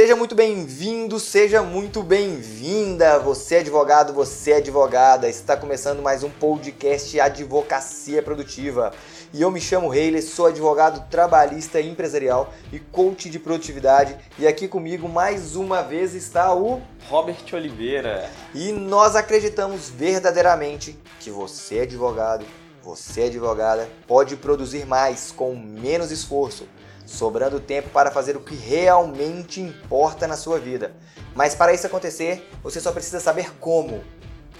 [0.00, 3.18] Seja muito bem-vindo, seja muito bem-vinda.
[3.18, 5.28] Você é advogado, você é advogada.
[5.28, 8.94] Está começando mais um podcast Advocacia Produtiva.
[9.30, 14.16] E eu me chamo Heiler, sou advogado trabalhista empresarial e coach de produtividade.
[14.38, 18.26] E aqui comigo mais uma vez está o Robert Oliveira.
[18.54, 22.46] E nós acreditamos verdadeiramente que você é advogado,
[22.82, 26.66] você é advogada, pode produzir mais com menos esforço
[27.10, 30.94] sobrando tempo para fazer o que realmente importa na sua vida.
[31.34, 34.04] Mas para isso acontecer, você só precisa saber como.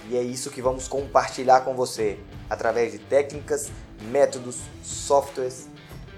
[0.09, 2.19] E é isso que vamos compartilhar com você
[2.49, 5.69] através de técnicas, métodos, softwares,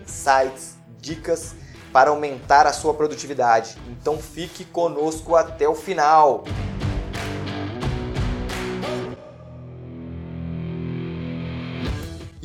[0.02, 1.54] insights, dicas
[1.92, 3.78] para aumentar a sua produtividade.
[3.88, 6.44] Então fique conosco até o final.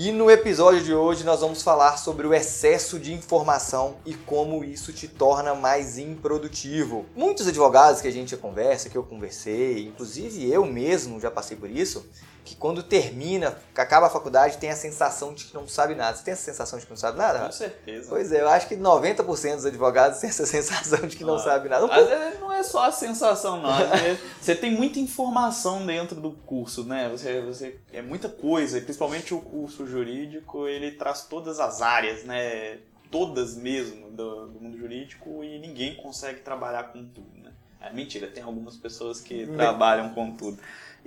[0.01, 4.63] E no episódio de hoje nós vamos falar sobre o excesso de informação e como
[4.63, 7.05] isso te torna mais improdutivo.
[7.17, 11.69] Muitos advogados que a gente conversa, que eu conversei, inclusive eu mesmo já passei por
[11.69, 12.07] isso,
[12.49, 16.17] que quando termina, acaba a faculdade, tem a sensação de que não sabe nada.
[16.17, 17.41] Você tem essa sensação de que não sabe nada?
[17.41, 18.09] Com certeza.
[18.09, 21.41] Pois é, eu acho que 90% dos advogados têm essa sensação de que não ah,
[21.41, 21.85] sabe nada.
[21.85, 23.71] Um não é só a sensação, não.
[24.41, 27.11] você tem muita informação dentro do curso, né?
[27.11, 32.79] Você, você, é muita coisa, principalmente o curso jurídico, ele traz todas as áreas, né?
[33.11, 37.53] Todas mesmo do, do mundo jurídico e ninguém consegue trabalhar com tudo, né?
[37.81, 40.59] É mentira, tem algumas pessoas que trabalham com tudo.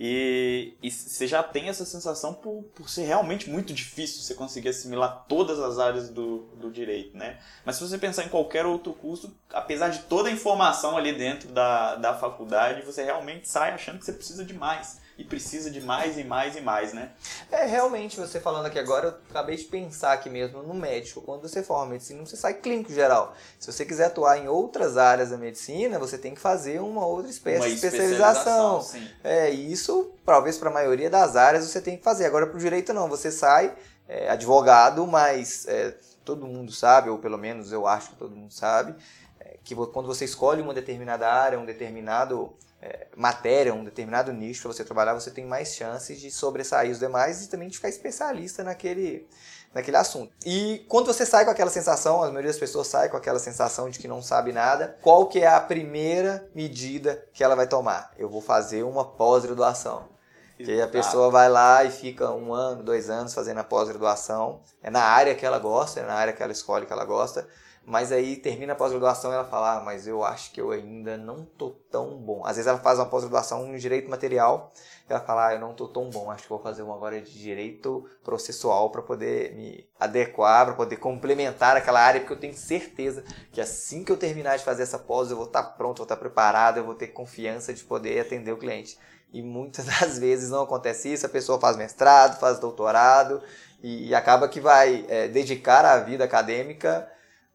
[0.04, 4.70] E, e você já tem essa sensação por, por ser realmente muito difícil você conseguir
[4.70, 7.40] assimilar todas as áreas do, do direito, né?
[7.64, 11.50] Mas se você pensar em qualquer outro curso, apesar de toda a informação ali dentro
[11.50, 15.82] da, da faculdade, você realmente sai achando que você precisa de mais e precisa de
[15.82, 17.12] mais e mais e mais, né?
[17.52, 21.22] É, realmente, você falando aqui agora, eu acabei de pensar aqui mesmo no médico.
[21.22, 23.36] Quando você forma medicina, você sai clínico geral.
[23.60, 27.30] Se você quiser atuar em outras áreas da medicina, você tem que fazer uma outra
[27.30, 28.80] espécie uma de especialização.
[28.80, 29.91] especialização é, isso,
[30.26, 32.26] talvez para a maioria das áreas, você tem que fazer.
[32.26, 33.08] Agora, para o direito, não.
[33.10, 33.76] Você sai
[34.08, 38.54] é, advogado, mas é, todo mundo sabe, ou pelo menos eu acho que todo mundo
[38.54, 38.96] sabe,
[39.40, 44.64] é, que quando você escolhe uma determinada área, um determinado é, matéria, um determinado nicho
[44.64, 47.90] para você trabalhar, você tem mais chances de sobressair os demais e também de ficar
[47.90, 49.28] especialista naquele,
[49.74, 50.34] naquele assunto.
[50.46, 53.90] E quando você sai com aquela sensação, a maioria das pessoas sai com aquela sensação
[53.90, 58.12] de que não sabe nada, qual que é a primeira medida que ela vai tomar?
[58.18, 60.10] Eu vou fazer uma pós-graduação.
[60.58, 64.62] Que a pessoa vai lá e fica um ano, dois anos fazendo a pós-graduação.
[64.84, 67.48] É na área que ela gosta, é na área que ela escolhe que ela gosta.
[67.84, 71.18] Mas aí termina a pós-graduação e ela fala, ah, mas eu acho que eu ainda
[71.18, 72.46] não tô tão bom.
[72.46, 74.72] Às vezes ela faz uma pós-graduação em direito material
[75.10, 77.20] e ela fala, ah, eu não tô tão bom, acho que vou fazer uma agora
[77.20, 82.54] de direito processual para poder me adequar, para poder complementar aquela área, porque eu tenho
[82.54, 85.98] certeza que assim que eu terminar de fazer essa pós, eu vou estar tá pronto,
[85.98, 88.98] vou estar tá preparado, eu vou ter confiança de poder atender o cliente.
[89.34, 93.42] E muitas das vezes não acontece isso, a pessoa faz mestrado, faz doutorado
[93.82, 97.10] e acaba que vai é, dedicar a vida acadêmica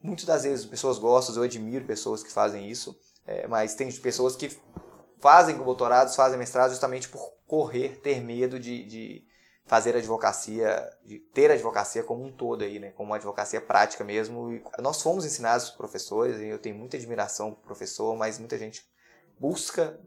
[0.07, 2.97] Muitas das vezes pessoas gostam, eu admiro pessoas que fazem isso,
[3.27, 4.57] é, mas tem pessoas que
[5.21, 9.27] fazem doutorados, fazem mestrado justamente por correr, ter medo de, de
[9.65, 12.93] fazer advocacia, de ter advocacia como um todo aí, né?
[12.93, 14.53] Como uma advocacia prática mesmo.
[14.53, 18.57] E nós fomos ensinados por professores, e eu tenho muita admiração por professor, mas muita
[18.57, 18.87] gente
[19.41, 19.99] busca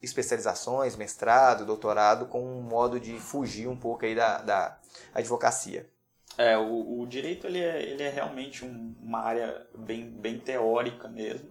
[0.00, 4.80] especializações, mestrado, doutorado, com um modo de fugir um pouco aí da, da
[5.12, 5.90] advocacia.
[6.38, 11.08] É, o, o direito ele é, ele é realmente um, uma área bem, bem teórica
[11.08, 11.48] mesmo,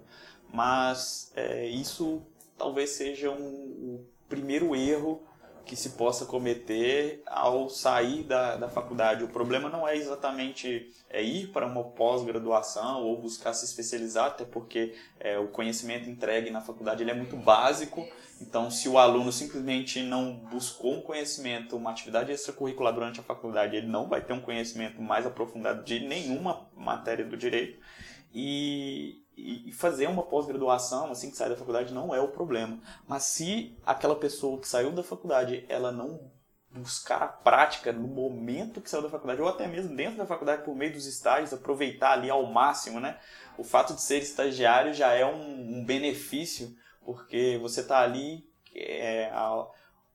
[0.53, 2.21] mas é, isso
[2.57, 5.23] talvez seja um, o primeiro erro
[5.65, 9.23] que se possa cometer ao sair da, da faculdade.
[9.23, 14.45] O problema não é exatamente é, ir para uma pós-graduação ou buscar se especializar, até
[14.45, 18.07] porque é, o conhecimento entregue na faculdade ele é muito básico.
[18.39, 23.77] Então, se o aluno simplesmente não buscou um conhecimento, uma atividade extracurricular durante a faculdade,
[23.77, 27.79] ele não vai ter um conhecimento mais aprofundado de nenhuma matéria do direito.
[28.33, 32.79] E, e fazer uma pós-graduação assim que sai da faculdade não é o problema.
[33.07, 36.31] Mas se aquela pessoa que saiu da faculdade, ela não
[36.71, 40.63] buscar a prática no momento que saiu da faculdade, ou até mesmo dentro da faculdade
[40.63, 43.17] por meio dos estágios, aproveitar ali ao máximo, né?
[43.57, 48.45] O fato de ser estagiário já é um, um benefício, porque você está ali,
[48.75, 49.65] é, a,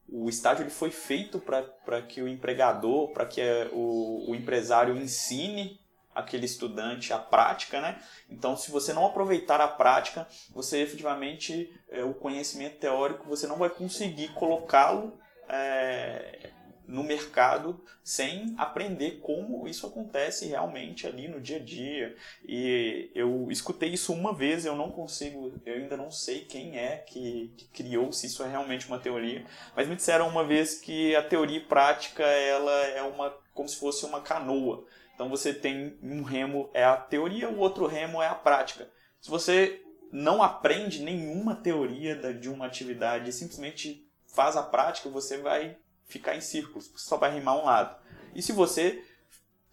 [0.09, 3.41] o estágio ele foi feito para que o empregador, para que
[3.73, 5.80] o, o empresário ensine
[6.15, 8.01] aquele estudante a prática, né?
[8.29, 13.57] Então, se você não aproveitar a prática, você efetivamente, é, o conhecimento teórico, você não
[13.57, 15.19] vai conseguir colocá-lo
[15.49, 16.51] é,
[16.91, 22.17] no mercado sem aprender como isso acontece realmente ali no dia a dia.
[22.45, 26.97] E eu escutei isso uma vez, eu não consigo, eu ainda não sei quem é
[26.97, 29.45] que, que criou, se isso é realmente uma teoria,
[29.77, 34.05] mas me disseram uma vez que a teoria prática ela é uma como se fosse
[34.05, 34.85] uma canoa.
[35.21, 38.89] Então você tem um remo é a teoria, o outro remo é a prática.
[39.21, 45.77] Se você não aprende nenhuma teoria de uma atividade simplesmente faz a prática, você vai
[46.07, 47.95] ficar em círculos, só vai rimar um lado.
[48.35, 49.05] E se você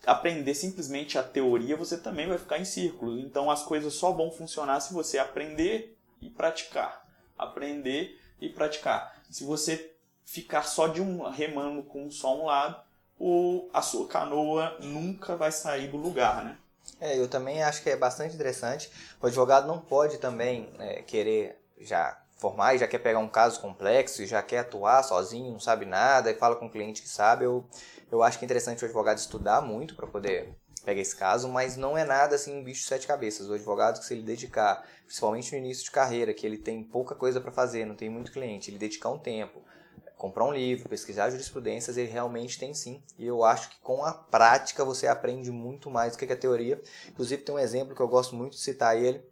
[0.05, 3.23] aprender simplesmente a teoria, você também vai ficar em círculos.
[3.23, 7.07] Então as coisas só vão funcionar se você aprender e praticar.
[7.37, 9.23] Aprender e praticar.
[9.31, 9.95] Se você
[10.25, 12.85] ficar só de um remando com só um lado,
[13.19, 16.57] o, a sua canoa nunca vai sair do lugar, né?
[16.99, 18.89] É, eu também acho que é bastante interessante.
[19.21, 23.59] O advogado não pode também é, querer já formar e já quer pegar um caso
[23.59, 27.09] complexo e já quer atuar sozinho, não sabe nada e fala com o cliente que
[27.09, 27.45] sabe.
[27.45, 27.65] Eu,
[28.11, 30.55] eu acho que é interessante o advogado estudar muito para poder
[30.85, 33.49] pegar esse caso, mas não é nada assim um bicho de sete cabeças.
[33.49, 37.13] O advogado que se ele dedicar, principalmente no início de carreira, que ele tem pouca
[37.13, 39.61] coisa para fazer, não tem muito cliente, ele dedicar um tempo,
[40.17, 43.01] comprar um livro, pesquisar jurisprudências, ele realmente tem sim.
[43.17, 46.81] E eu acho que com a prática você aprende muito mais do que a teoria.
[47.07, 49.23] Inclusive tem um exemplo que eu gosto muito de citar ele,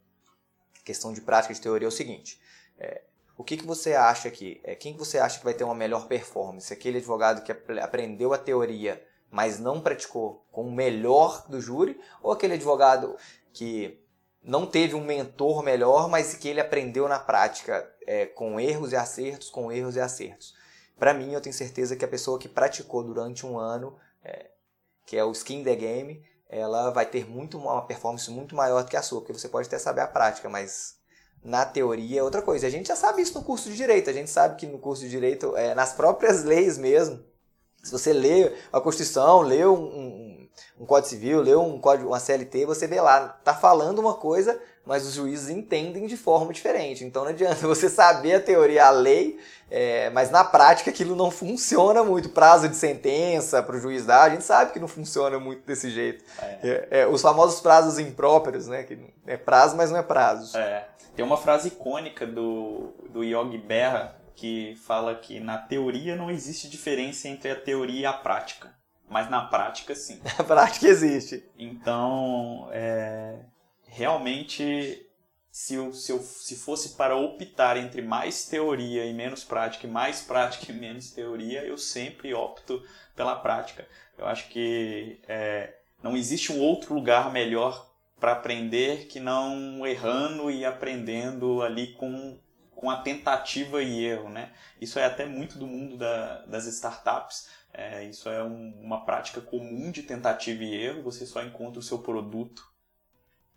[0.84, 2.40] questão de prática de teoria é o seguinte.
[2.78, 3.02] É,
[3.36, 4.62] o que, que você acha aqui?
[4.64, 6.72] É, quem que você acha que vai ter uma melhor performance?
[6.72, 7.52] Aquele advogado que
[7.82, 12.00] aprendeu a teoria, mas não praticou com o melhor do júri?
[12.22, 13.18] Ou aquele advogado
[13.52, 14.00] que
[14.44, 18.96] não teve um mentor melhor, mas que ele aprendeu na prática é, com erros e
[18.96, 20.54] acertos, com erros e acertos?
[20.98, 24.50] Para mim, eu tenho certeza que a pessoa que praticou durante um ano, é,
[25.06, 28.90] que é o skin the game, ela vai ter muito uma performance muito maior do
[28.90, 30.96] que a sua, porque você pode até saber a prática, mas
[31.44, 32.66] na teoria é outra coisa.
[32.66, 34.10] A gente já sabe isso no curso de direito.
[34.10, 37.24] A gente sabe que no curso de direito, é, nas próprias leis mesmo,
[37.84, 40.50] se você lê a Constituição, lê um, um,
[40.80, 44.60] um Código Civil, lê um código, uma CLT, você vê lá, tá falando uma coisa,
[44.86, 47.04] mas os juízes entendem de forma diferente.
[47.04, 49.40] Então não adianta você saber a teoria, a lei,
[49.70, 52.30] é, mas na prática aquilo não funciona muito.
[52.30, 55.90] Prazo de sentença para o juiz dar, a gente sabe que não funciona muito desse
[55.90, 56.24] jeito.
[56.42, 56.60] É.
[56.64, 58.84] É, é os famosos prazos impróprios, né?
[58.84, 60.58] Que é prazo, mas não é prazo.
[60.58, 60.88] É.
[61.16, 66.70] Tem uma frase icônica do, do Yogi Berra que fala que na teoria não existe
[66.70, 68.76] diferença entre a teoria e a prática.
[69.10, 70.20] Mas na prática, sim.
[70.38, 71.48] Na prática existe.
[71.58, 73.36] Então, é,
[73.96, 75.08] realmente,
[75.50, 79.90] se, eu, se, eu, se fosse para optar entre mais teoria e menos prática, e
[79.90, 82.84] mais prática e menos teoria, eu sempre opto
[83.16, 83.88] pela prática.
[84.18, 87.90] Eu acho que é, não existe um outro lugar melhor
[88.20, 92.38] para aprender que não errando e aprendendo ali com
[92.76, 94.52] com a tentativa e erro, né?
[94.82, 97.48] Isso é até muito do mundo da, das startups.
[97.74, 101.02] É, isso é um, uma prática comum de tentativa e erro.
[101.04, 102.75] Você só encontra o seu produto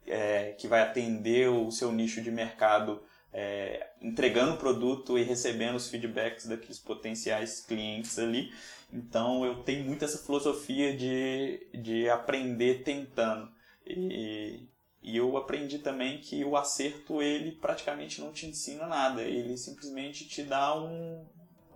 [0.09, 3.03] é, que vai atender o seu nicho de mercado,
[3.33, 8.53] é, entregando o produto e recebendo os feedbacks daqueles potenciais clientes ali.
[8.93, 13.51] Então eu tenho muito essa filosofia de, de aprender tentando.
[13.87, 14.69] E,
[15.03, 20.27] e eu aprendi também que o acerto ele praticamente não te ensina nada, ele simplesmente
[20.27, 21.27] te dá um,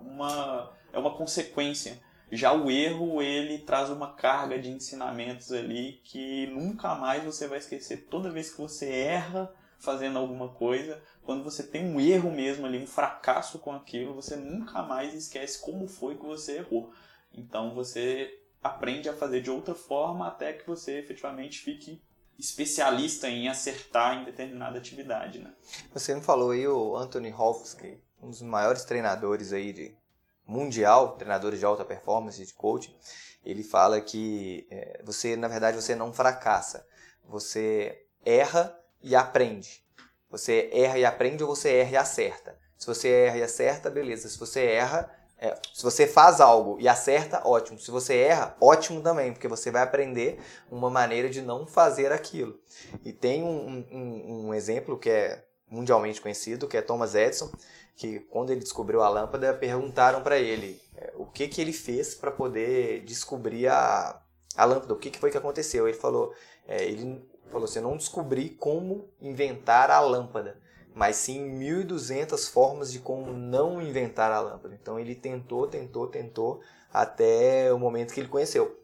[0.00, 1.98] uma é uma consequência.
[2.34, 7.58] Já o erro ele traz uma carga de ensinamentos ali que nunca mais você vai
[7.58, 8.06] esquecer.
[8.08, 12.82] Toda vez que você erra fazendo alguma coisa, quando você tem um erro mesmo ali,
[12.82, 16.90] um fracasso com aquilo, você nunca mais esquece como foi que você errou.
[17.34, 22.00] Então você aprende a fazer de outra forma até que você efetivamente fique
[22.38, 25.52] especialista em acertar em determinada atividade, né?
[25.92, 27.76] Você me falou aí o Anthony Hopkins,
[28.22, 29.94] um dos maiores treinadores aí de
[30.46, 32.94] mundial, treinadores de alta performance, de coaching,
[33.44, 36.86] ele fala que é, você, na verdade, você não fracassa,
[37.24, 39.82] você erra e aprende.
[40.30, 42.58] Você erra e aprende ou você erra e acerta.
[42.78, 44.28] Se você erra e acerta, beleza.
[44.28, 47.78] Se você erra, é, se você faz algo e acerta, ótimo.
[47.78, 52.58] Se você erra, ótimo também, porque você vai aprender uma maneira de não fazer aquilo.
[53.04, 57.50] E tem um, um, um exemplo que é mundialmente conhecido, que é Thomas Edison,
[57.96, 62.14] que quando ele descobriu a lâmpada, perguntaram para ele é, o que, que ele fez
[62.14, 64.20] para poder descobrir a,
[64.56, 65.88] a lâmpada, o que, que foi que aconteceu.
[65.88, 66.34] Ele falou,
[66.68, 70.60] é, ele falou assim, não descobri como inventar a lâmpada,
[70.94, 74.74] mas sim 1.200 formas de como não inventar a lâmpada.
[74.80, 76.60] Então ele tentou, tentou, tentou
[76.92, 78.78] até o momento que ele conheceu.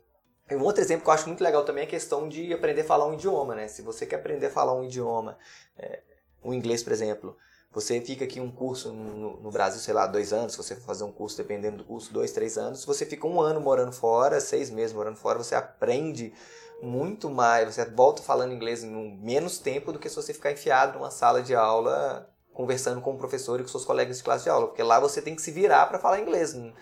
[0.50, 2.84] Um outro exemplo que eu acho muito legal também é a questão de aprender a
[2.84, 3.68] falar um idioma, né?
[3.68, 5.36] Se você quer aprender a falar um idioma,
[5.76, 6.00] é,
[6.48, 7.36] o inglês, por exemplo,
[7.70, 10.84] Você fica aqui um curso no, no, Brasil, sei lá, dois anos, se você for
[10.86, 14.40] fazer um curso, dependendo do curso, dois, três anos, você fica um ano morando fora,
[14.40, 16.32] seis meses morando fora, você aprende
[16.82, 20.98] muito mais, você volta falando inglês em menos tempo do que se você ficar enfiado
[20.98, 22.28] numa sala de aula
[22.58, 25.22] conversando com o professor e com seus colegas de classe de aula, porque lá você
[25.22, 26.54] tem que se virar para falar inglês.
[26.54, 26.72] Não,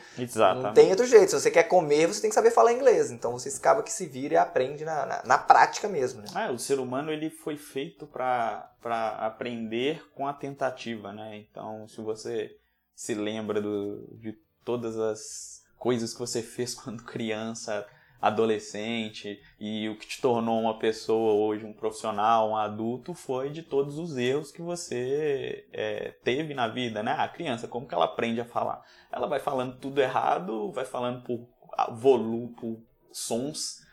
[0.62, 1.28] não tem outro jeito.
[1.28, 3.10] Se você quer comer, você tem que saber falar inglês.
[3.10, 6.22] Então você acaba que se vira e aprende na, na, na prática mesmo.
[6.22, 6.28] Né?
[6.34, 8.70] Ah, o ser humano ele foi feito para
[9.18, 11.36] aprender com a tentativa, né?
[11.36, 12.56] Então, se você
[12.94, 14.32] se lembra do, de
[14.64, 17.86] todas as coisas que você fez quando criança,
[18.20, 23.62] adolescente e o que te tornou uma pessoa hoje, um profissional, um adulto, foi de
[23.62, 27.12] todos os erros que você é, teve na vida, né?
[27.12, 28.82] A criança, como que ela aprende a falar?
[29.12, 31.46] Ela vai falando tudo errado, vai falando por
[31.92, 32.82] volume, por
[33.12, 33.86] sons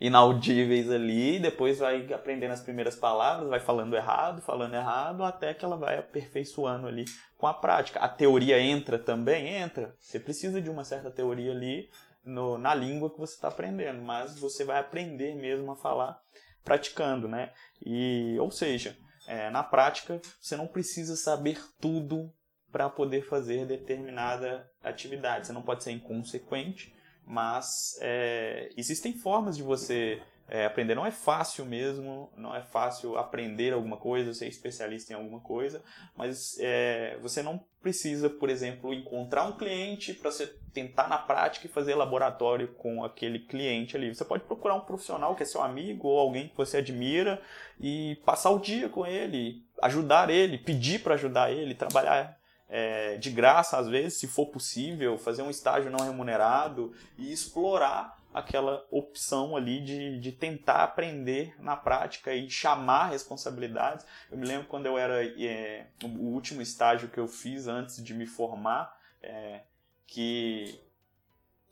[0.00, 5.64] inaudíveis ali, depois vai aprendendo as primeiras palavras, vai falando errado, falando errado, até que
[5.64, 7.04] ela vai aperfeiçoando ali
[7.36, 7.98] com a prática.
[7.98, 9.48] A teoria entra também?
[9.48, 9.94] Entra.
[9.98, 11.90] Você precisa de uma certa teoria ali
[12.28, 16.20] no, na língua que você está aprendendo, mas você vai aprender mesmo a falar
[16.62, 17.52] praticando, né?
[17.84, 22.32] E, ou seja, é, na prática você não precisa saber tudo
[22.70, 25.46] para poder fazer determinada atividade.
[25.46, 26.94] Você não pode ser inconsequente,
[27.24, 33.18] mas é, existem formas de você é, aprender não é fácil mesmo, não é fácil
[33.18, 35.82] aprender alguma coisa, ser especialista em alguma coisa,
[36.16, 41.66] mas é, você não precisa, por exemplo, encontrar um cliente para você tentar na prática
[41.66, 44.14] e fazer laboratório com aquele cliente ali.
[44.14, 47.40] Você pode procurar um profissional que é seu amigo ou alguém que você admira
[47.78, 52.38] e passar o dia com ele, ajudar ele, pedir para ajudar ele, trabalhar
[52.68, 58.17] é, de graça às vezes, se for possível, fazer um estágio não remunerado e explorar
[58.32, 64.04] aquela opção ali de, de tentar aprender na prática e chamar responsabilidades.
[64.30, 68.14] Eu me lembro quando eu era é, o último estágio que eu fiz antes de
[68.14, 69.62] me formar, é,
[70.06, 70.80] que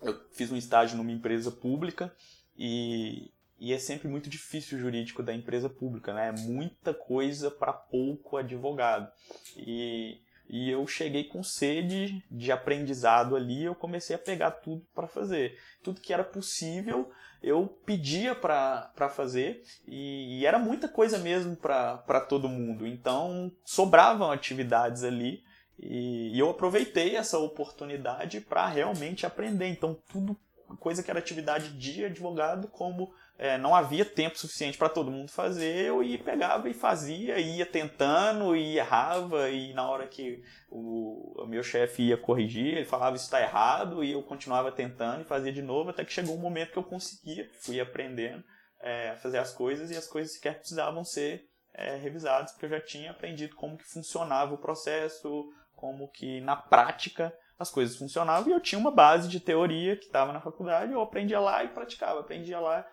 [0.02, 2.14] eu fiz um estágio numa empresa pública
[2.56, 6.28] e, e é sempre muito difícil o jurídico da empresa pública, né?
[6.28, 9.10] É muita coisa para pouco advogado.
[9.56, 15.08] E e eu cheguei com sede de aprendizado ali, eu comecei a pegar tudo para
[15.08, 15.58] fazer.
[15.82, 17.10] Tudo que era possível,
[17.42, 22.86] eu pedia para fazer e, e, era muita coisa mesmo para todo mundo.
[22.86, 25.42] Então, sobravam atividades ali
[25.78, 29.66] e, e eu aproveitei essa oportunidade para realmente aprender.
[29.68, 30.38] Então, tudo
[30.78, 35.30] coisa que era atividade de advogado, como é, não havia tempo suficiente para todo mundo
[35.30, 41.42] fazer, eu ia, pegava e fazia, ia tentando e errava, e na hora que o,
[41.42, 45.26] o meu chefe ia corrigir, ele falava isso está errado, e eu continuava tentando e
[45.26, 48.42] fazia de novo, até que chegou um momento que eu conseguia, fui aprendendo
[48.80, 52.70] é, a fazer as coisas, e as coisas sequer precisavam ser é, revisadas, porque eu
[52.70, 58.48] já tinha aprendido como que funcionava o processo, como que na prática as coisas funcionavam,
[58.48, 61.68] e eu tinha uma base de teoria que estava na faculdade, eu aprendia lá e
[61.68, 62.86] praticava, aprendia lá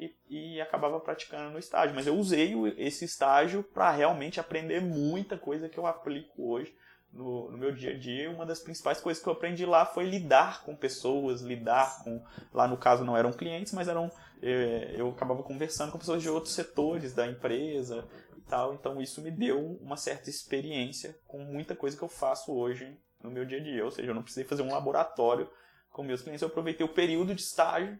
[0.00, 1.94] e, e acabava praticando no estágio.
[1.94, 6.74] Mas eu usei esse estágio para realmente aprender muita coisa que eu aplico hoje
[7.12, 8.30] no, no, meu dia a dia.
[8.30, 12.24] Uma das principais coisas que eu aprendi lá foi lidar com pessoas, lidar com.
[12.52, 14.10] Lá no caso não eram clientes, mas eram.
[14.42, 18.72] É, eu acabava conversando com pessoas de outros setores da empresa e tal.
[18.72, 23.30] Então isso me deu uma certa experiência com muita coisa que eu faço hoje no
[23.30, 23.84] meu dia a dia.
[23.84, 25.46] Ou seja, eu não precisei fazer um laboratório
[25.90, 27.98] com meus clientes, eu aproveitei o período de estágio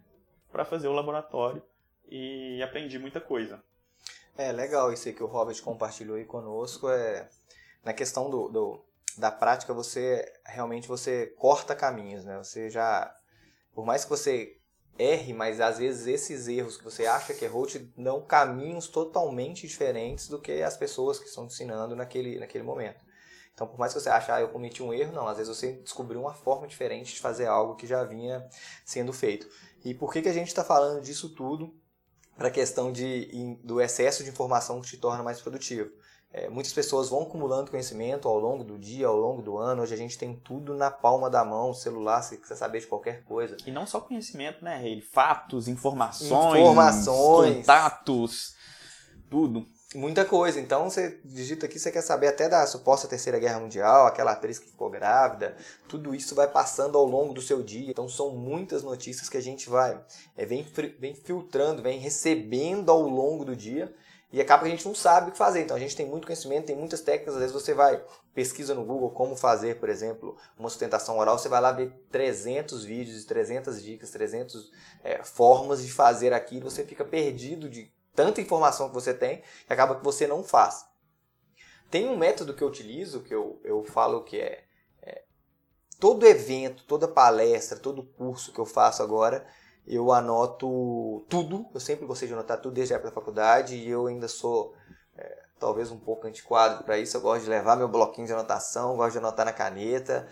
[0.52, 1.60] para fazer o laboratório
[2.10, 3.62] e aprendi muita coisa.
[4.36, 6.88] É legal isso aí que o Robert compartilhou aí conosco.
[6.88, 7.28] É,
[7.84, 8.84] na questão do, do,
[9.16, 12.38] da prática, você realmente você corta caminhos, né?
[12.38, 13.14] Você já,
[13.74, 14.56] por mais que você
[14.98, 19.66] erre, mas às vezes esses erros que você acha que errou te dão caminhos totalmente
[19.66, 23.04] diferentes do que as pessoas que estão te ensinando naquele, naquele momento.
[23.54, 25.72] Então, por mais que você ache, ah, eu cometi um erro, não, às vezes você
[25.72, 28.46] descobriu uma forma diferente de fazer algo que já vinha
[28.84, 29.48] sendo feito.
[29.84, 31.74] E por que, que a gente está falando disso tudo?
[32.40, 35.90] Para a questão de, do excesso de informação que te torna mais produtivo.
[36.32, 39.82] É, muitas pessoas vão acumulando conhecimento ao longo do dia, ao longo do ano.
[39.82, 43.24] Hoje a gente tem tudo na palma da mão, celular, se quiser saber de qualquer
[43.24, 43.58] coisa.
[43.66, 45.02] E não só conhecimento, né, Rei?
[45.02, 48.54] Fatos, informações, informações, contatos,
[49.28, 50.60] tudo muita coisa.
[50.60, 54.58] Então você digita aqui, você quer saber até da suposta terceira guerra mundial, aquela atriz
[54.58, 55.56] que ficou grávida,
[55.88, 57.90] tudo isso vai passando ao longo do seu dia.
[57.90, 60.00] Então são muitas notícias que a gente vai
[60.36, 60.64] é, vem,
[60.98, 63.94] vem filtrando, vem recebendo ao longo do dia.
[64.32, 65.62] E acaba que a gente não sabe o que fazer.
[65.62, 67.34] Então a gente tem muito conhecimento, tem muitas técnicas.
[67.34, 68.00] Às vezes você vai,
[68.32, 71.36] pesquisa no Google como fazer, por exemplo, uma sustentação oral.
[71.36, 74.70] Você vai lá ver 300 vídeos, 300 dicas, 300
[75.02, 76.70] é, formas de fazer aquilo.
[76.70, 80.84] Você fica perdido de tanta informação que você tem que acaba que você não faz.
[81.90, 84.62] tem um método que eu utilizo, que eu, eu falo que é,
[85.02, 85.22] é
[85.98, 89.46] todo evento, toda palestra, todo curso que eu faço agora,
[89.86, 91.66] eu anoto tudo.
[91.72, 94.74] Eu sempre gostei de anotar tudo desde a época da faculdade e eu ainda sou
[95.16, 97.16] é, talvez um pouco antiquado para isso.
[97.16, 100.28] Eu gosto de levar meu bloquinho de anotação, gosto de anotar na caneta.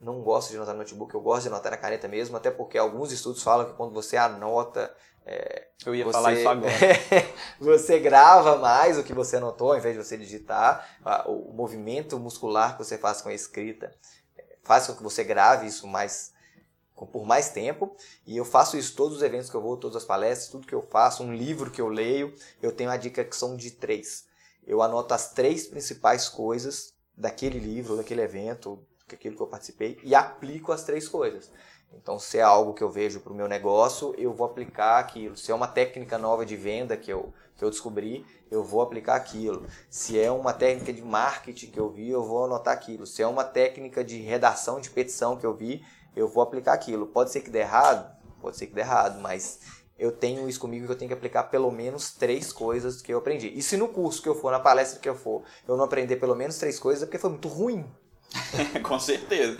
[0.00, 2.78] Não gosto de anotar no notebook, eu gosto de anotar na caneta mesmo, até porque
[2.78, 4.94] alguns estudos falam que quando você anota.
[5.28, 6.72] É, eu ia você, falar isso agora.
[7.58, 10.88] você grava mais o que você anotou ao invés de você digitar.
[11.26, 13.92] O movimento muscular que você faz com a escrita
[14.38, 16.32] é, faz com que você grave isso mais
[16.94, 17.94] por mais tempo.
[18.24, 20.74] E eu faço isso todos os eventos que eu vou, todas as palestras, tudo que
[20.74, 22.32] eu faço, um livro que eu leio.
[22.62, 24.26] Eu tenho a dica que são de três.
[24.64, 28.78] Eu anoto as três principais coisas daquele livro, daquele evento,
[29.08, 31.50] daquilo que eu participei e aplico as três coisas.
[31.92, 35.36] Então, se é algo que eu vejo para o meu negócio, eu vou aplicar aquilo.
[35.36, 39.16] Se é uma técnica nova de venda que eu, que eu descobri, eu vou aplicar
[39.16, 39.66] aquilo.
[39.90, 43.06] Se é uma técnica de marketing que eu vi, eu vou anotar aquilo.
[43.06, 47.06] Se é uma técnica de redação de petição que eu vi, eu vou aplicar aquilo.
[47.06, 48.14] Pode ser que dê errado?
[48.40, 49.60] Pode ser que dê errado, mas
[49.98, 53.18] eu tenho isso comigo que eu tenho que aplicar pelo menos três coisas que eu
[53.18, 53.48] aprendi.
[53.48, 56.16] E se no curso que eu for, na palestra que eu for, eu não aprender
[56.16, 57.84] pelo menos três coisas, é porque foi muito ruim.
[58.84, 59.58] Com certeza.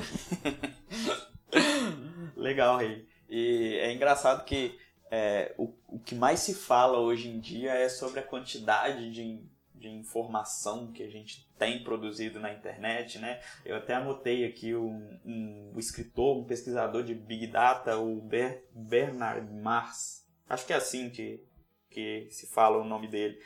[2.47, 3.07] Legal, Rei.
[3.29, 4.79] E é engraçado que
[5.11, 9.45] é, o, o que mais se fala hoje em dia é sobre a quantidade de
[9.79, 13.41] de informação que a gente tem produzido na internet, né?
[13.65, 18.65] Eu até anotei aqui um, um, um escritor, um pesquisador de Big Data, o Ber,
[18.73, 21.45] Bernard Mars, acho que é assim que,
[21.91, 23.39] que se fala o nome dele.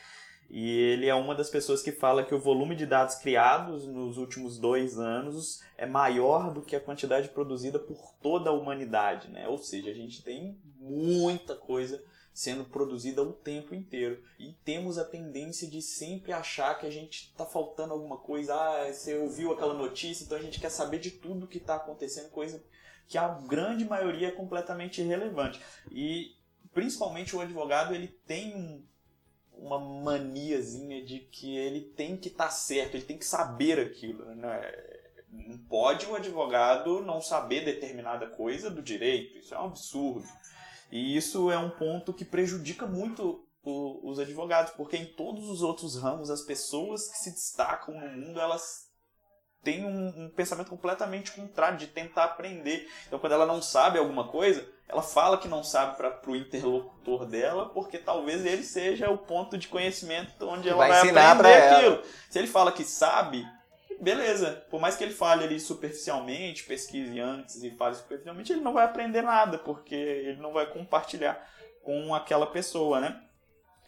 [0.50, 4.19] E ele é uma das pessoas que fala que o volume de dados criados nos
[4.19, 9.47] últimos dois anos é maior do que a quantidade produzida por toda a humanidade, né?
[9.47, 12.02] Ou seja, a gente tem muita coisa
[12.33, 14.23] sendo produzida o tempo inteiro.
[14.40, 18.52] E temos a tendência de sempre achar que a gente está faltando alguma coisa.
[18.52, 22.28] Ah, você ouviu aquela notícia, então a gente quer saber de tudo que está acontecendo,
[22.30, 22.61] coisa
[23.07, 25.61] que a grande maioria é completamente irrelevante.
[25.92, 26.35] E
[26.73, 28.85] principalmente o advogado ele tem um,
[29.61, 34.25] uma maniazinha de que ele tem que estar tá certo, ele tem que saber aquilo.
[34.35, 34.73] Né?
[35.29, 40.27] Não pode o advogado não saber determinada coisa do direito, isso é um absurdo.
[40.90, 45.62] E isso é um ponto que prejudica muito o, os advogados, porque em todos os
[45.62, 48.90] outros ramos, as pessoas que se destacam no mundo, elas
[49.62, 52.88] têm um, um pensamento completamente contrário, de tentar aprender.
[53.07, 57.24] Então, quando ela não sabe alguma coisa, ela fala que não sabe para o interlocutor
[57.24, 62.03] dela, porque talvez ele seja o ponto de conhecimento onde ela vai, vai aprender aquilo.
[62.29, 63.46] Se ele fala que sabe,
[64.00, 64.64] beleza.
[64.68, 68.85] Por mais que ele fale ali superficialmente, pesquise antes e fale superficialmente, ele não vai
[68.85, 71.40] aprender nada, porque ele não vai compartilhar
[71.85, 73.20] com aquela pessoa, né?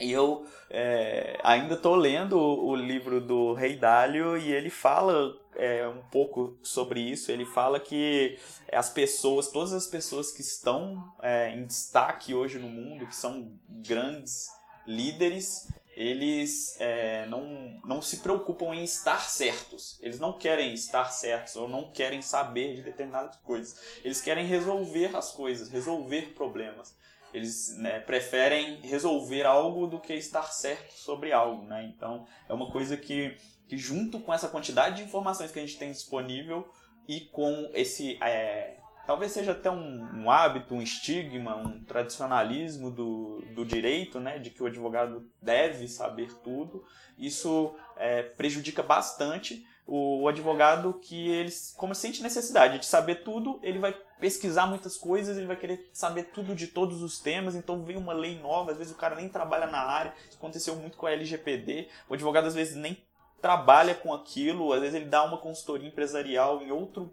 [0.03, 5.87] E eu é, ainda estou lendo o, livro do Rei Dálio e ele fala é,
[5.87, 7.31] um pouco sobre isso.
[7.31, 8.37] Ele fala que
[8.73, 13.53] as pessoas, todas as pessoas que estão é, em destaque hoje no mundo, que são
[13.69, 14.49] grandes
[14.85, 20.01] líderes, eles é, não, não se preocupam em estar certos.
[20.01, 23.79] Eles não querem estar certos ou não querem saber de determinadas coisas.
[24.03, 26.93] Eles querem resolver as coisas, resolver problemas.
[27.33, 31.64] Eles né, preferem resolver algo do que estar certo sobre algo.
[31.64, 31.92] Né?
[31.95, 35.79] Então, é uma coisa que, que, junto com essa quantidade de informações que a gente
[35.79, 36.71] tem disponível
[37.09, 43.42] e com esse é, talvez seja até um, um, hábito, um estigma, um tradicionalismo do,
[43.55, 46.85] do direito, né, de que o advogado deve saber tudo.
[47.18, 53.59] Isso é, prejudica bastante o, o, advogado que ele, como sente necessidade de saber tudo,
[53.62, 57.83] ele vai pesquisar muitas coisas, ele vai querer saber tudo de todos os temas, então
[57.83, 60.97] vem uma lei nova, às vezes o cara nem trabalha na área, isso aconteceu muito
[60.97, 62.97] com a LGPD, o advogado às vezes nem
[63.41, 67.13] trabalha com aquilo, às vezes ele dá uma consultoria empresarial em outro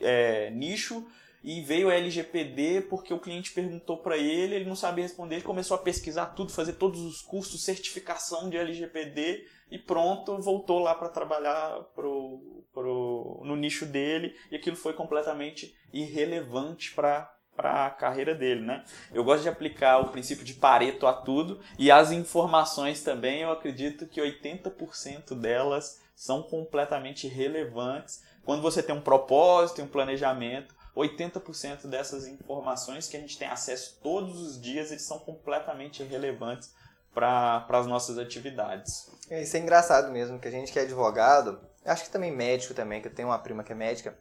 [0.00, 1.06] é, nicho
[1.42, 5.44] e veio a LGPD porque o cliente perguntou para ele, ele não sabia responder, ele
[5.44, 10.94] começou a pesquisar tudo, fazer todos os cursos, certificação de LGPD e pronto, voltou lá
[10.94, 14.34] para trabalhar pro, pro, no nicho dele.
[14.50, 18.82] E aquilo foi completamente irrelevante para para a carreira dele, né?
[19.12, 21.60] Eu gosto de aplicar o princípio de Pareto a tudo.
[21.78, 28.22] E as informações também, eu acredito que 80% delas são completamente relevantes.
[28.46, 33.98] Quando você tem um propósito um planejamento 80% dessas informações que a gente tem acesso
[34.02, 36.72] todos os dias, eles são completamente relevantes
[37.12, 39.10] para as nossas atividades.
[39.28, 42.74] É, isso é engraçado mesmo, que a gente que é advogado, acho que também médico
[42.74, 44.16] também, que eu tenho uma prima que é médica,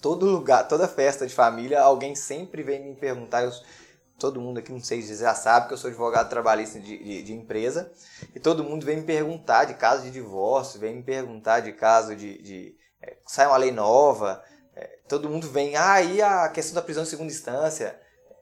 [0.00, 3.52] todo lugar, toda festa de família, alguém sempre vem me perguntar, eu
[4.18, 7.22] todo mundo aqui, não sei se já sabe que eu sou advogado trabalhista de, de,
[7.22, 7.92] de, empresa,
[8.34, 12.14] e todo mundo vem me perguntar de caso de divórcio, vem me perguntar de caso
[12.14, 12.40] de.
[12.40, 14.42] de é, sai uma lei nova,
[14.76, 17.98] é, todo mundo vem, ah, e a questão da prisão em segunda instância?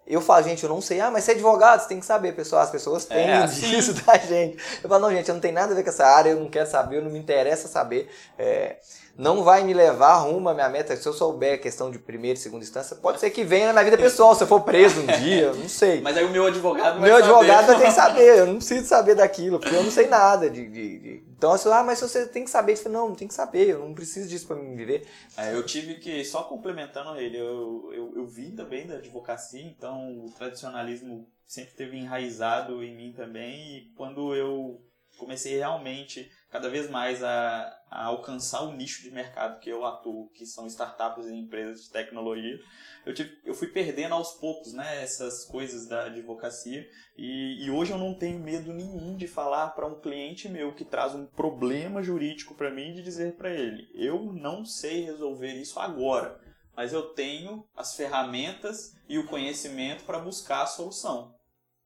[0.06, 1.00] Eu falo, gente, eu não sei.
[1.00, 2.62] Ah, mas você é advogado, você tem que saber, pessoal.
[2.62, 4.58] As pessoas têm é, disso da gente.
[4.82, 6.50] Eu falo, não, gente, eu não tenho nada a ver com essa área, eu não
[6.50, 8.10] quero saber, eu não me interessa saber.
[8.36, 8.78] É,
[9.16, 10.96] não vai me levar rumo à minha meta.
[10.96, 13.72] Se eu souber a questão de primeira e segunda instância, pode ser que venha na
[13.72, 16.01] minha vida pessoal, se eu for preso um dia, não sei.
[16.01, 18.87] Mas aí o meu advogado vai Meu advogado vai ter que saber, eu não preciso
[18.87, 20.66] saber daquilo, porque eu não sei nada de...
[20.68, 21.25] de, de...
[21.37, 22.72] Então, assim, ah, mas você tem que saber.
[22.72, 25.07] Eu falo, não, não tem que saber, eu não preciso disso para me viver.
[25.37, 30.25] É, eu tive que, só complementando ele, eu, eu, eu vim também da advocacia, então
[30.25, 34.81] o tradicionalismo sempre teve enraizado em mim também, e quando eu
[35.22, 40.28] comecei realmente cada vez mais a, a, alcançar o nicho de mercado que eu atuo,
[40.30, 42.58] que são startups e empresas de tecnologia,
[43.06, 46.87] eu, tive, eu fui perdendo aos poucos né, essas coisas da advocacia.
[47.16, 50.85] E, e hoje eu não tenho medo nenhum de falar para um cliente meu que
[50.85, 55.78] traz um problema jurídico para mim de dizer para ele, eu não sei resolver isso
[55.78, 56.40] agora,
[56.76, 61.35] mas eu tenho as ferramentas e o conhecimento para buscar a solução,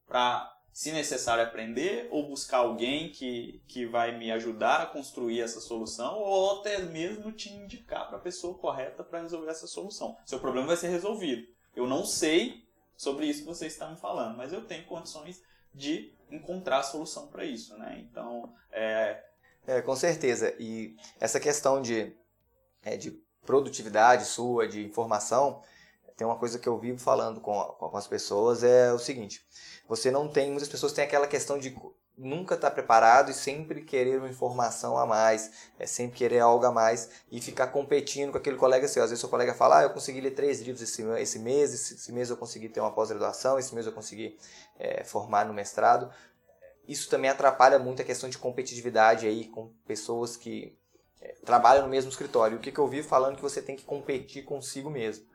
[0.07, 5.59] para se necessário, aprender ou buscar alguém que, que vai me ajudar a construir essa
[5.59, 10.15] solução ou até mesmo te indicar para a pessoa correta para resolver essa solução.
[10.23, 11.47] Seu problema vai ser resolvido.
[11.75, 12.63] Eu não sei
[12.95, 15.41] sobre isso que você está me falando, mas eu tenho condições
[15.73, 18.05] de encontrar a solução para isso, né?
[18.07, 19.23] Então, é...
[19.65, 19.81] é...
[19.81, 20.55] Com certeza.
[20.59, 22.15] E essa questão de,
[22.83, 25.59] é, de produtividade sua, de informação,
[26.17, 29.45] tem uma coisa que eu vivo falando com, com as pessoas, é o seguinte
[29.87, 31.75] você não tem, muitas pessoas têm aquela questão de
[32.17, 36.65] nunca estar tá preparado e sempre querer uma informação a mais, é sempre querer algo
[36.65, 39.03] a mais e ficar competindo com aquele colega seu.
[39.03, 41.93] Às vezes seu colega fala, ah, eu consegui ler três livros esse, esse mês, esse,
[41.93, 44.37] esse mês eu consegui ter uma pós-graduação, esse mês eu consegui
[44.77, 46.11] é, formar no mestrado.
[46.87, 50.75] Isso também atrapalha muito a questão de competitividade aí com pessoas que
[51.21, 52.57] é, trabalham no mesmo escritório.
[52.57, 55.25] O que, que eu vi falando que você tem que competir consigo mesmo.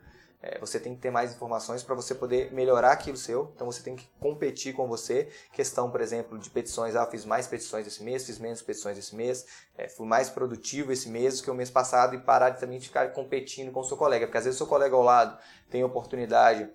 [0.42, 3.52] É, você tem que ter mais informações para você poder melhorar aquilo seu.
[3.54, 5.28] Então você tem que competir com você.
[5.52, 6.96] Questão, por exemplo, de petições.
[6.96, 9.46] Ah, fiz mais petições esse mês, fiz menos petições esse mês.
[9.78, 13.12] É, fui mais produtivo esse mês que o mês passado e parar de também ficar
[13.12, 14.26] competindo com o seu colega.
[14.26, 15.38] Porque às vezes o seu colega ao lado
[15.70, 16.68] tem oportunidade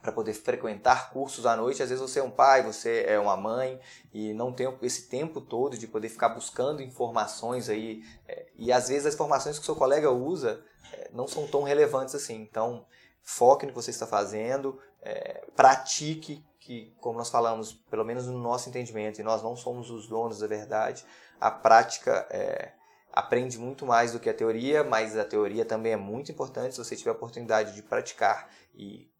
[0.00, 1.82] para poder frequentar cursos à noite.
[1.82, 3.80] Às vezes você é um pai, você é uma mãe
[4.12, 8.04] e não tem esse tempo todo de poder ficar buscando informações aí.
[8.28, 11.64] É, e às vezes as informações que o seu colega usa é, não são tão
[11.64, 12.36] relevantes assim.
[12.40, 12.86] Então,
[13.22, 18.38] foque no que você está fazendo, é, pratique, que, como nós falamos, pelo menos no
[18.38, 21.04] nosso entendimento, e nós não somos os donos da verdade,
[21.40, 22.72] a prática é,
[23.12, 26.74] aprende muito mais do que a teoria, mas a teoria também é muito importante.
[26.74, 29.10] Se você tiver a oportunidade de praticar e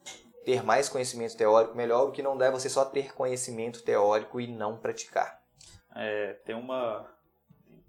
[0.44, 2.08] ter mais conhecimento teórico, melhor.
[2.08, 5.40] O que não dá é você só ter conhecimento teórico e não praticar.
[5.94, 7.08] É, tem uma.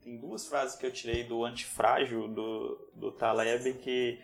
[0.02, 4.19] Tem duas frases que eu tirei do Antifrágil, do, do Taleb, que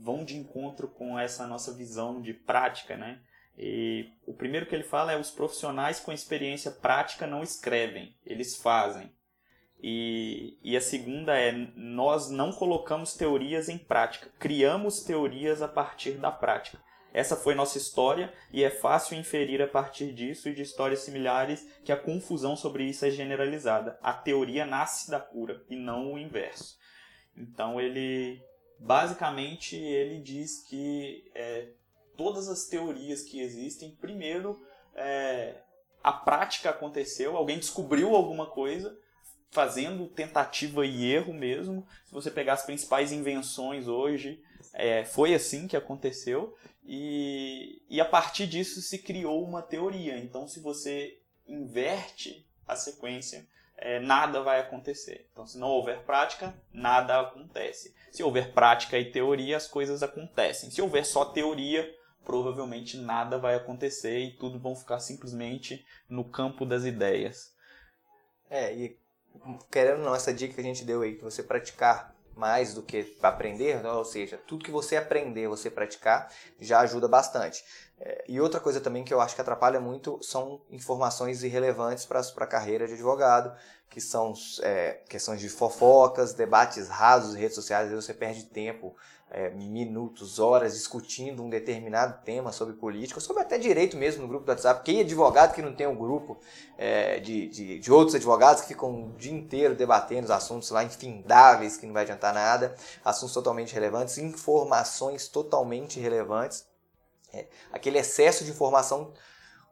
[0.00, 3.20] vão de encontro com essa nossa visão de prática, né?
[3.56, 8.56] E o primeiro que ele fala é os profissionais com experiência prática não escrevem, eles
[8.56, 9.12] fazem.
[9.80, 16.12] E, e a segunda é nós não colocamos teorias em prática, criamos teorias a partir
[16.12, 16.78] da prática.
[17.12, 21.66] Essa foi nossa história e é fácil inferir a partir disso e de histórias similares
[21.84, 23.98] que a confusão sobre isso é generalizada.
[24.02, 26.76] A teoria nasce da cura e não o inverso.
[27.36, 28.40] Então ele
[28.78, 31.68] basicamente ele diz que é,
[32.16, 34.60] todas as teorias que existem, primeiro
[34.94, 35.56] é,
[36.02, 38.96] a prática aconteceu, alguém descobriu alguma coisa,
[39.50, 41.86] fazendo tentativa e erro mesmo.
[42.04, 46.56] Se você pegar as principais invenções hoje, é, foi assim que aconteceu.
[46.84, 50.18] E, e a partir disso se criou uma teoria.
[50.18, 55.28] Então, se você inverte a sequência, é, nada vai acontecer.
[55.32, 57.94] Então, se não houver prática, nada acontece.
[58.10, 60.70] Se houver prática e teoria, as coisas acontecem.
[60.70, 61.88] Se houver só teoria,
[62.24, 67.52] provavelmente nada vai acontecer e tudo vão ficar simplesmente no campo das ideias.
[68.50, 68.98] É, e
[69.70, 72.82] querendo ou não, essa dica que a gente deu aí, que você praticar mais do
[72.82, 77.64] que aprender, ou seja, tudo que você aprender, você praticar, já ajuda bastante.
[78.00, 82.20] É, e outra coisa também que eu acho que atrapalha muito são informações irrelevantes para
[82.20, 83.52] a carreira de advogado,
[83.90, 88.94] que são é, questões de fofocas, debates rasos em redes sociais, vezes você perde tempo,
[89.30, 94.46] é, minutos, horas discutindo um determinado tema sobre política, sobre até direito mesmo no grupo
[94.46, 94.82] do WhatsApp.
[94.84, 96.38] Quem é advogado que não tem um grupo
[96.76, 100.82] é, de, de, de, outros advogados que ficam o dia inteiro debatendo os assuntos lá
[100.82, 106.66] infindáveis que não vai adiantar nada, assuntos totalmente relevantes, informações totalmente relevantes
[107.32, 109.12] é, aquele excesso de informação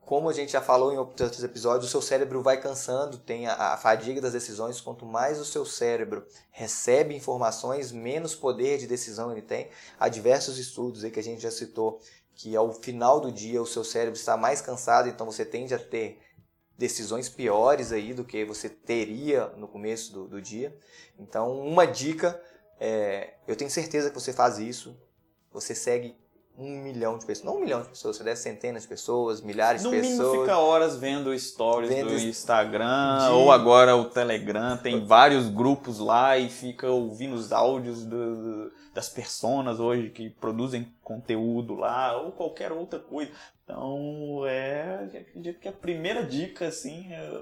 [0.06, 3.72] como a gente já falou em outros episódios, o seu cérebro vai cansando, tem a,
[3.72, 4.80] a, fadiga das decisões.
[4.80, 9.68] Quanto mais o seu cérebro recebe informações, menos poder de decisão ele tem.
[9.98, 12.00] Há diversos estudos aí que a gente já citou
[12.36, 15.78] que ao final do dia o seu cérebro está mais cansado, então você tende a
[15.78, 16.20] ter
[16.78, 20.78] decisões piores aí do que você teria no começo do, do dia.
[21.18, 22.40] Então, uma dica
[22.78, 24.96] é, eu tenho certeza que você faz isso,
[25.50, 26.16] você segue
[26.58, 27.44] um milhão de pessoas.
[27.44, 30.18] Não um milhão de pessoas, você deve centenas de pessoas, milhares no de pessoas.
[30.18, 33.32] No mínimo fica horas vendo stories vendo do Instagram, de...
[33.32, 39.08] ou agora o Telegram, tem vários grupos lá e fica ouvindo os áudios do, das
[39.08, 43.30] personas hoje que produzem conteúdo lá, ou qualquer outra coisa.
[43.62, 47.40] Então, é, acredito que a primeira dica, assim, é,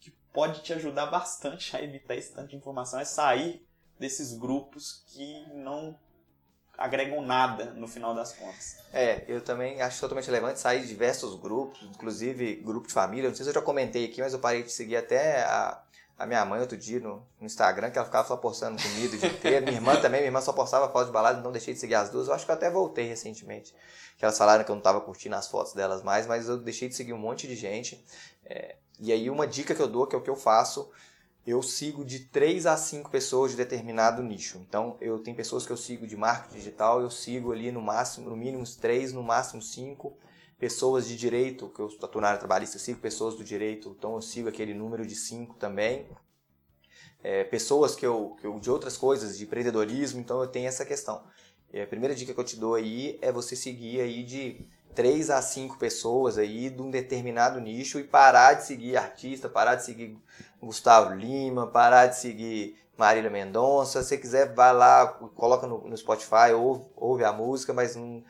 [0.00, 3.66] que pode te ajudar bastante a evitar esse tanto de informação é sair
[3.98, 5.96] desses grupos que não
[6.78, 8.76] agregam nada no final das contas.
[8.92, 13.28] É, eu também acho totalmente relevante sair de diversos grupos, inclusive grupo de família.
[13.28, 15.82] Não sei se eu já comentei aqui, mas eu parei de seguir até a,
[16.16, 19.18] a minha mãe outro dia no, no, Instagram, que ela ficava só postando comida o
[19.18, 19.66] dia inteiro.
[19.66, 22.10] Minha irmã também, minha irmã só postava fotos de balada, então deixei de seguir as
[22.10, 22.28] duas.
[22.28, 23.74] Eu acho que eu até voltei recentemente.
[24.16, 26.88] Que elas falaram que eu não estava curtindo as fotos delas mais, mas eu deixei
[26.88, 28.04] de seguir um monte de gente.
[28.44, 30.90] É, e aí uma dica que eu dou, que é o que eu faço,
[31.48, 34.58] eu sigo de 3 a 5 pessoas de determinado nicho.
[34.68, 38.28] Então, eu tenho pessoas que eu sigo de marketing digital, eu sigo ali no máximo,
[38.28, 40.14] no mínimo 3, no máximo 5
[40.58, 44.20] pessoas de direito, que eu estou na área trabalhista, sigo pessoas do direito, então eu
[44.20, 46.06] sigo aquele número de 5 também.
[47.22, 50.84] É, pessoas que eu, que eu, de outras coisas, de empreendedorismo, então eu tenho essa
[50.84, 51.24] questão.
[51.72, 54.66] E a primeira dica que eu te dou aí é você seguir aí de
[54.98, 59.76] três a cinco pessoas aí de um determinado nicho e parar de seguir artista, parar
[59.76, 60.18] de seguir
[60.60, 64.02] Gustavo Lima, parar de seguir Marília Mendonça.
[64.02, 65.06] Se você quiser, vai lá,
[65.36, 68.24] coloca no, no Spotify, ouve, ouve a música, mas não,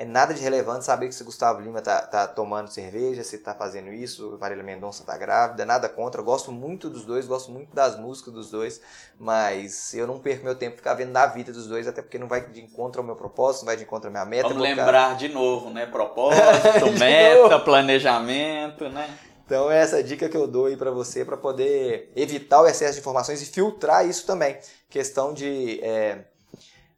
[0.00, 3.52] é nada de relevante saber que se Gustavo Lima tá, tá tomando cerveja, se tá
[3.52, 6.22] fazendo isso, Marília Mendonça tá grávida, nada contra.
[6.22, 8.80] Eu gosto muito dos dois, gosto muito das músicas dos dois,
[9.18, 12.28] mas eu não perco meu tempo ficar vendo da vida dos dois, até porque não
[12.28, 14.48] vai de encontro ao meu propósito, não vai de encontro à minha meta.
[14.48, 15.84] Vamos lembrar de novo, né?
[15.92, 17.64] Propósito, meta, novo.
[17.66, 19.06] planejamento, né?
[19.44, 22.94] Então é essa dica que eu dou aí para você para poder evitar o excesso
[22.94, 24.56] de informações e filtrar isso também.
[24.88, 26.20] Questão de é,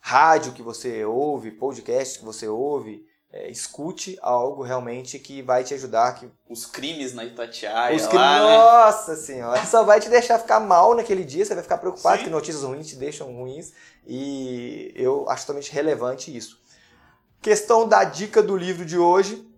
[0.04, 5.72] rádio que você ouve, podcast que você ouve, é, escute algo realmente que vai te
[5.74, 6.16] ajudar.
[6.16, 6.28] Que...
[6.50, 8.56] Os crimes na Itatiaia Os crimes, lá, né?
[8.56, 12.24] Nossa senhora, só vai te deixar ficar mal naquele dia, você vai ficar preocupado Sim.
[12.24, 13.72] que notícias ruins te deixam ruins
[14.04, 16.60] e eu acho totalmente relevante isso.
[17.40, 19.48] Questão da dica do livro de hoje,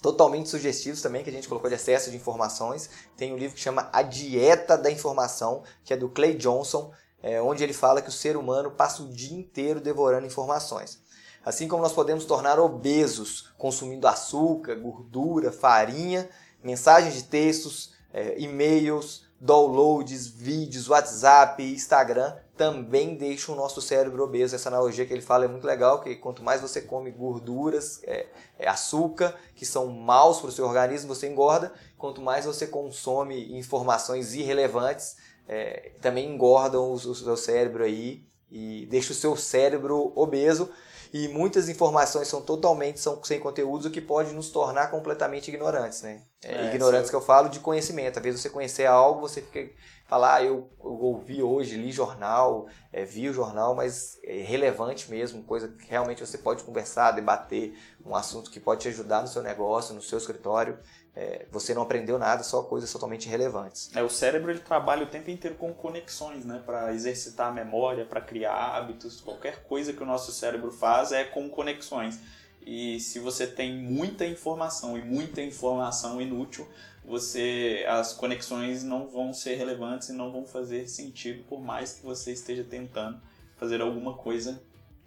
[0.00, 2.88] totalmente sugestivos também, que a gente colocou de excesso de informações.
[3.16, 6.92] Tem um livro que chama A Dieta da Informação, que é do Clay Johnson
[7.24, 11.00] é, onde ele fala que o ser humano passa o dia inteiro devorando informações.
[11.42, 16.28] Assim como nós podemos tornar obesos consumindo açúcar, gordura, farinha,
[16.62, 24.54] mensagens de textos, é, e-mails, downloads, vídeos, WhatsApp, Instagram, também deixam o nosso cérebro obeso.
[24.54, 28.26] Essa analogia que ele fala é muito legal, que quanto mais você come gorduras, é,
[28.58, 31.72] é açúcar, que são maus para o seu organismo, você engorda.
[31.96, 35.16] Quanto mais você consome informações irrelevantes,
[35.48, 40.70] é, também engordam o, o seu cérebro aí e deixa o seu cérebro obeso
[41.14, 46.02] e muitas informações são totalmente são sem conteúdos, o que pode nos tornar completamente ignorantes,
[46.02, 46.22] né?
[46.42, 47.10] É, é, ignorantes sim.
[47.10, 48.18] que eu falo de conhecimento.
[48.18, 49.72] Às vezes você conhecer algo, você fica
[50.06, 55.08] falar, ah, eu, eu ouvi hoje, li jornal, é, vi o jornal, mas é relevante
[55.08, 59.28] mesmo, coisa que realmente você pode conversar, debater, um assunto que pode te ajudar no
[59.28, 60.78] seu negócio, no seu escritório
[61.16, 63.90] é, você não aprendeu nada, só coisas totalmente relevantes.
[63.94, 66.60] É, o cérebro ele trabalha o tempo inteiro com conexões, né?
[66.64, 71.24] Para exercitar a memória, para criar hábitos, qualquer coisa que o nosso cérebro faz é
[71.24, 72.18] com conexões.
[72.66, 76.66] E se você tem muita informação e muita informação inútil,
[77.04, 82.04] você as conexões não vão ser relevantes e não vão fazer sentido por mais que
[82.04, 83.20] você esteja tentando
[83.56, 84.60] fazer alguma coisa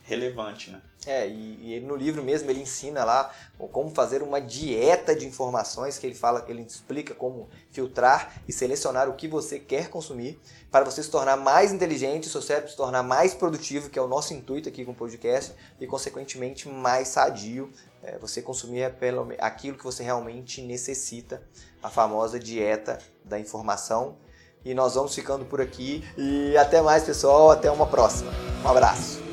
[0.08, 0.82] relevante, né?
[1.06, 3.32] É, e, e no livro mesmo ele ensina lá
[3.72, 9.08] como fazer uma dieta de informações, que ele fala, ele explica como filtrar e selecionar
[9.08, 10.40] o que você quer consumir
[10.72, 14.08] para você se tornar mais inteligente, seu cérebro se tornar mais produtivo, que é o
[14.08, 19.78] nosso intuito aqui com o podcast, e consequentemente mais sadio, é, você consumir pelo, aquilo
[19.78, 21.42] que você realmente necessita,
[21.84, 24.18] a famosa dieta da informação.
[24.66, 28.32] E nós vamos ficando por aqui e até mais, pessoal, até uma próxima.
[28.66, 29.27] Um abraço.